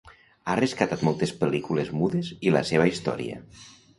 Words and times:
Ha 0.45 0.53
rescatat 0.59 1.03
moltes 1.07 1.33
pel·lícules 1.43 1.93
mudes 1.99 2.31
i 2.49 2.57
la 2.57 2.65
seva 2.73 2.91
història. 2.95 3.39